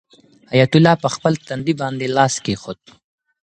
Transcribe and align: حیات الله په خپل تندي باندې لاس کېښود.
حیات 0.51 0.73
الله 0.77 0.95
په 1.03 1.07
خپل 1.15 1.33
تندي 1.47 1.73
باندې 1.81 2.13
لاس 2.15 2.33
کېښود. 2.45 2.79